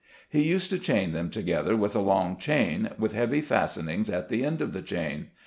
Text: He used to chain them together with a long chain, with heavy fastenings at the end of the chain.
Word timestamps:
He 0.31 0.41
used 0.41 0.71
to 0.71 0.79
chain 0.79 1.11
them 1.11 1.29
together 1.29 1.77
with 1.77 1.95
a 1.95 1.99
long 1.99 2.37
chain, 2.37 2.89
with 2.97 3.13
heavy 3.13 3.39
fastenings 3.41 4.09
at 4.09 4.29
the 4.29 4.43
end 4.43 4.59
of 4.59 4.73
the 4.73 4.81
chain. 4.81 5.27